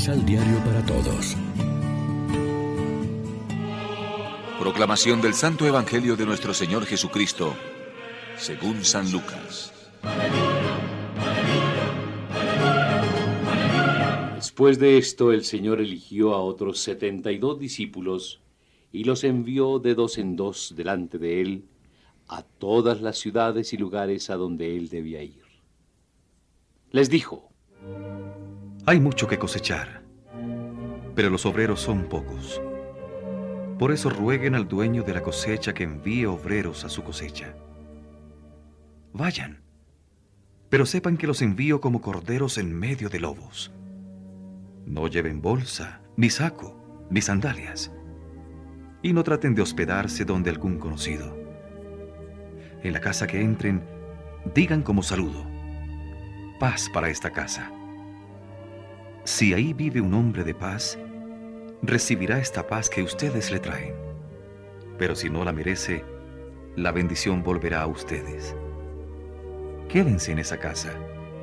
[0.00, 1.36] Misal Diario para Todos.
[4.58, 7.54] Proclamación del Santo Evangelio de nuestro Señor Jesucristo,
[8.38, 9.74] según San Lucas.
[14.36, 18.40] Después de esto, el Señor eligió a otros setenta y dos discípulos
[18.90, 21.64] y los envió de dos en dos delante de él
[22.26, 25.42] a todas las ciudades y lugares a donde él debía ir.
[26.90, 27.50] Les dijo,
[28.86, 29.99] Hay mucho que cosechar,
[31.14, 32.60] pero los obreros son pocos.
[33.78, 37.54] Por eso rueguen al dueño de la cosecha que envíe obreros a su cosecha.
[39.12, 39.62] Vayan,
[40.68, 43.72] pero sepan que los envío como corderos en medio de lobos.
[44.86, 46.76] No lleven bolsa, ni saco,
[47.10, 47.90] ni sandalias,
[49.02, 51.36] y no traten de hospedarse donde algún conocido.
[52.82, 53.82] En la casa que entren,
[54.54, 55.44] digan como saludo,
[56.58, 57.72] paz para esta casa.
[59.24, 60.98] Si ahí vive un hombre de paz,
[61.82, 63.94] recibirá esta paz que ustedes le traen.
[64.98, 66.04] Pero si no la merece,
[66.76, 68.54] la bendición volverá a ustedes.
[69.88, 70.94] Quédense en esa casa,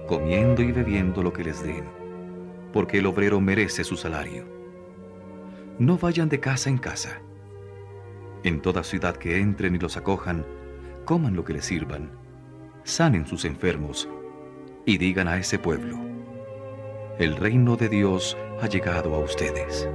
[0.08, 1.84] comiendo y bebiendo lo que les den,
[2.72, 4.46] porque el obrero merece su salario.
[5.80, 7.20] No vayan de casa en casa.
[8.44, 10.46] En toda ciudad que entren y los acojan,
[11.06, 12.10] coman lo que les sirvan,
[12.84, 14.08] sanen sus enfermos
[14.86, 15.98] y digan a ese pueblo,
[17.20, 19.88] el reino de Dios ha llegado a ustedes.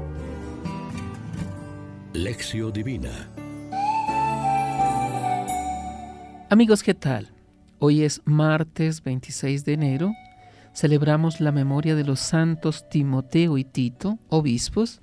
[2.13, 3.29] Lección Divina
[6.51, 7.33] Amigos, ¿qué tal?
[7.79, 10.13] Hoy es martes 26 de enero.
[10.75, 15.01] Celebramos la memoria de los santos Timoteo y Tito, obispos,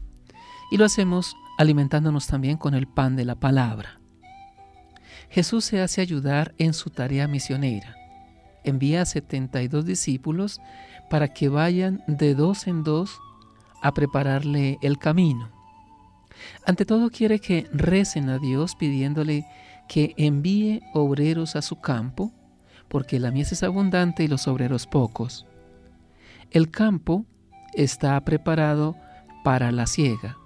[0.71, 3.99] y lo hacemos alimentándonos también con el pan de la palabra.
[5.29, 7.98] Jesús se hace ayudar en su tarea misionera.
[8.63, 10.59] Envía a 72 discípulos
[11.09, 13.19] para que vayan de dos en dos
[13.81, 15.49] a prepararle el camino.
[16.65, 19.45] Ante todo quiere que recen a Dios pidiéndole
[19.87, 22.31] que envíe obreros a su campo,
[22.87, 25.45] porque la mies es abundante y los obreros pocos.
[26.51, 27.25] El campo
[27.73, 28.95] está preparado
[29.43, 30.37] para la siega,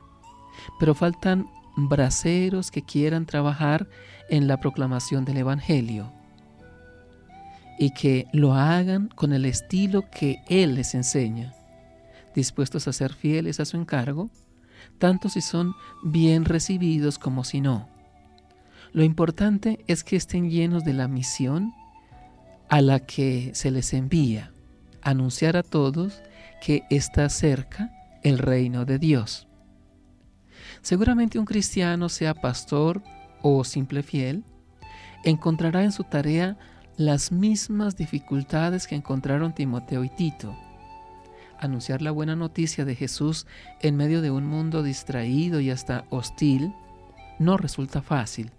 [0.79, 3.87] pero faltan braceros que quieran trabajar
[4.29, 6.11] en la proclamación del Evangelio
[7.77, 11.53] y que lo hagan con el estilo que Él les enseña,
[12.35, 14.29] dispuestos a ser fieles a su encargo,
[14.99, 15.73] tanto si son
[16.03, 17.89] bien recibidos como si no.
[18.91, 21.73] Lo importante es que estén llenos de la misión
[22.69, 24.51] a la que se les envía,
[25.01, 26.21] anunciar a todos
[26.61, 27.91] que está cerca
[28.23, 29.47] el reino de Dios.
[30.81, 33.01] Seguramente un cristiano, sea pastor
[33.41, 34.43] o simple fiel,
[35.23, 36.57] encontrará en su tarea
[36.97, 40.55] las mismas dificultades que encontraron Timoteo y Tito.
[41.59, 43.47] Anunciar la buena noticia de Jesús
[43.81, 46.73] en medio de un mundo distraído y hasta hostil
[47.39, 48.51] no resulta fácil.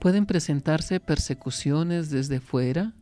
[0.00, 2.94] Pueden presentarse persecuciones desde fuera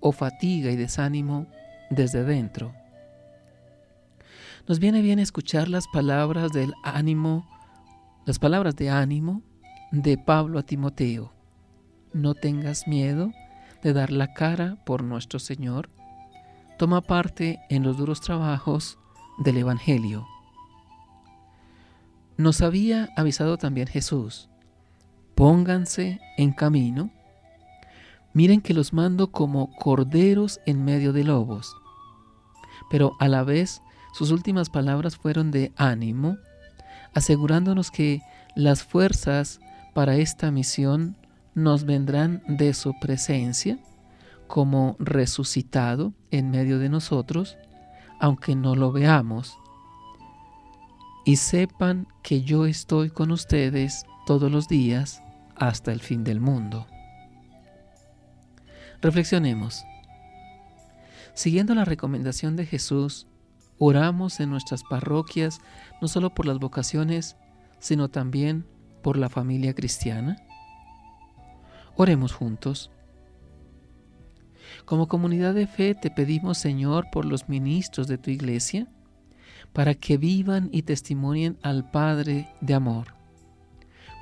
[0.00, 1.46] o fatiga y desánimo
[1.90, 2.74] desde dentro.
[4.68, 7.48] Nos viene bien escuchar las palabras del ánimo,
[8.24, 9.42] las palabras de ánimo
[9.90, 11.32] de Pablo a Timoteo.
[12.12, 13.32] No tengas miedo
[13.84, 15.90] de dar la cara por nuestro Señor.
[16.78, 18.98] Toma parte en los duros trabajos
[19.38, 20.26] del Evangelio.
[22.36, 24.48] Nos había avisado también Jesús,
[25.36, 27.10] pónganse en camino.
[28.32, 31.76] Miren que los mando como corderos en medio de lobos.
[32.90, 33.82] Pero a la vez
[34.14, 36.38] sus últimas palabras fueron de ánimo,
[37.12, 38.22] asegurándonos que
[38.56, 39.60] las fuerzas
[39.92, 41.16] para esta misión
[41.54, 43.78] nos vendrán de su presencia
[44.46, 47.56] como resucitado en medio de nosotros,
[48.20, 49.56] aunque no lo veamos.
[51.24, 55.22] Y sepan que yo estoy con ustedes todos los días
[55.56, 56.86] hasta el fin del mundo.
[59.00, 59.84] Reflexionemos.
[61.34, 63.26] Siguiendo la recomendación de Jesús,
[63.78, 65.60] oramos en nuestras parroquias
[66.00, 67.36] no solo por las vocaciones,
[67.80, 68.66] sino también
[69.02, 70.36] por la familia cristiana.
[71.96, 72.90] Oremos juntos.
[74.84, 78.88] Como comunidad de fe te pedimos, Señor, por los ministros de tu iglesia,
[79.72, 83.14] para que vivan y testimonien al Padre de amor.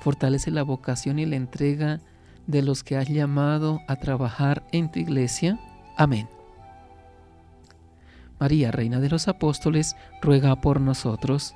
[0.01, 1.99] Fortalece la vocación y la entrega
[2.47, 5.59] de los que has llamado a trabajar en tu iglesia.
[5.97, 6.27] Amén.
[8.39, 11.55] María, Reina de los Apóstoles, ruega por nosotros.